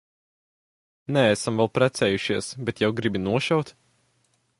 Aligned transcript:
Neesam 1.17 1.61
vēl 1.61 1.69
precējušies, 1.75 2.49
bet 2.71 2.81
jau 2.85 2.91
gribi 3.01 3.23
nošaut? 3.27 3.75